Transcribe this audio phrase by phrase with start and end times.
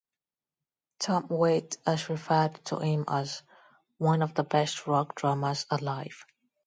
[0.97, 3.43] Tom Waits has referred to him as
[3.99, 6.25] "one of the best rock drummers alive".